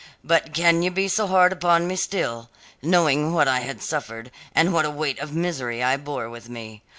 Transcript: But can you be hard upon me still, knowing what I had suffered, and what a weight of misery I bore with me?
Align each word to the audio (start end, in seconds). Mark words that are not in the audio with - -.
But 0.23 0.51
can 0.51 0.81
you 0.81 0.89
be 0.89 1.07
hard 1.07 1.53
upon 1.53 1.87
me 1.87 1.95
still, 1.95 2.49
knowing 2.81 3.33
what 3.35 3.47
I 3.47 3.59
had 3.59 3.83
suffered, 3.83 4.31
and 4.55 4.73
what 4.73 4.83
a 4.85 4.89
weight 4.89 5.19
of 5.19 5.31
misery 5.35 5.83
I 5.83 5.95
bore 5.97 6.27
with 6.27 6.49
me? 6.49 6.81